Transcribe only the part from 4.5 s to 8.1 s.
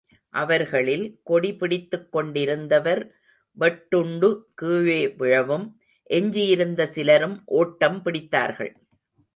கீழே விழவும், எஞ்சியிருந்த சிலரும் ஓட்டம்